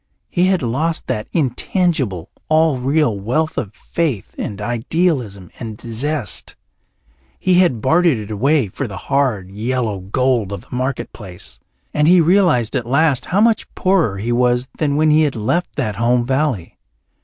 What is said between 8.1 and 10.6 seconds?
it away for the hard, yellow gold